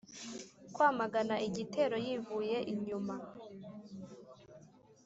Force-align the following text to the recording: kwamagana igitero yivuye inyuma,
kwamagana 0.73 1.35
igitero 1.47 1.95
yivuye 2.05 2.57
inyuma, 2.73 3.15